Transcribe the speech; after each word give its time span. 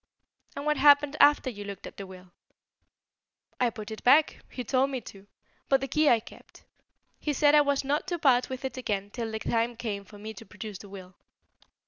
"And 0.55 0.65
what 0.65 0.77
happened 0.77 1.15
after 1.19 1.51
you 1.51 1.63
looked 1.63 1.85
at 1.85 1.97
the 1.97 2.07
will?" 2.07 2.31
"I 3.59 3.69
put 3.69 3.91
it 3.91 4.01
back. 4.03 4.39
He 4.49 4.63
told 4.63 4.89
me 4.89 4.99
to. 5.01 5.27
But 5.69 5.79
the 5.79 5.87
key 5.87 6.09
I 6.09 6.19
kept. 6.19 6.63
He 7.19 7.33
said 7.33 7.53
I 7.53 7.61
was 7.61 7.83
not 7.83 8.07
to 8.07 8.17
part 8.17 8.49
with 8.49 8.65
it 8.65 8.77
again 8.77 9.11
till 9.11 9.29
the 9.31 9.37
time 9.37 9.75
came 9.77 10.03
for 10.03 10.17
me 10.17 10.33
to 10.33 10.43
produce 10.43 10.79
the 10.79 10.89
will." 10.89 11.13